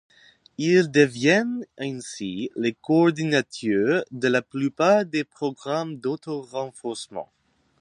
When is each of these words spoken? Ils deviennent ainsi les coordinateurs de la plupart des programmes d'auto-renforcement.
Ils 0.57 0.89
deviennent 0.89 1.63
ainsi 1.77 2.49
les 2.55 2.73
coordinateurs 2.73 4.03
de 4.09 4.27
la 4.27 4.41
plupart 4.41 5.05
des 5.05 5.23
programmes 5.23 5.99
d'auto-renforcement. 5.99 7.31